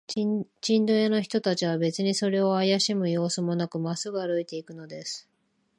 [0.07, 0.45] チン
[0.87, 5.29] ドン屋の人たちは、べつにそれをあやしむようすもなく、まっすぐに歩いていくのです。